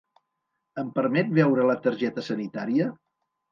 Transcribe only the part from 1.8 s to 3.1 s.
targeta sanitària?